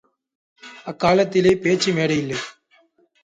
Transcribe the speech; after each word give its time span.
அக் 0.89 0.99
களத்திலே 1.03 1.53
பேச்சு 1.61 1.91
மேடையில்லை. 1.93 2.39